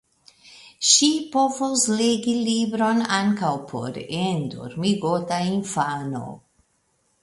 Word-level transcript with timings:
Ŝi 0.91 1.09
povos 1.35 1.83
legi 1.99 2.35
libron 2.49 3.05
ankaŭ 3.19 3.55
por 3.69 4.03
endormigota 4.25 5.43
infano. 5.55 6.29